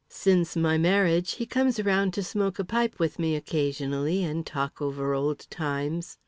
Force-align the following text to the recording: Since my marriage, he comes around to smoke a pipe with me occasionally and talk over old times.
Since 0.09 0.55
my 0.55 0.79
marriage, 0.79 1.33
he 1.33 1.45
comes 1.45 1.77
around 1.77 2.15
to 2.15 2.23
smoke 2.23 2.57
a 2.57 2.63
pipe 2.65 2.97
with 2.97 3.19
me 3.19 3.35
occasionally 3.35 4.23
and 4.23 4.43
talk 4.43 4.81
over 4.81 5.13
old 5.13 5.45
times. 5.51 6.17